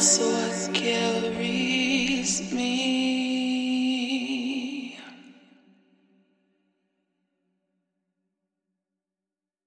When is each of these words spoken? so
so 0.00 0.37